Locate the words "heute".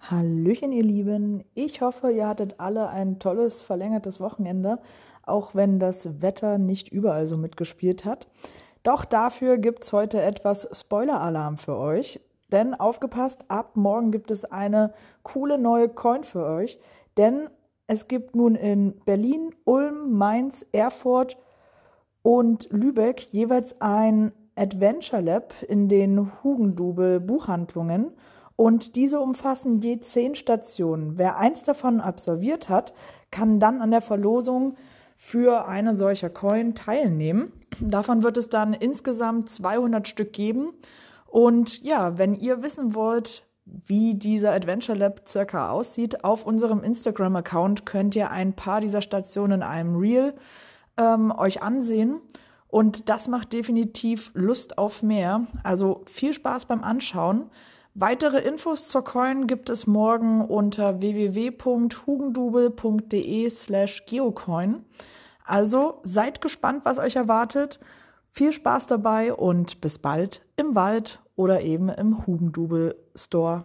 9.92-10.20